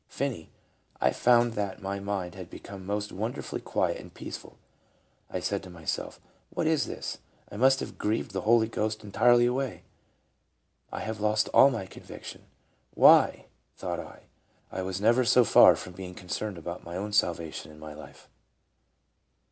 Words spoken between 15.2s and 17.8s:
so far from being concerned about my own salvation in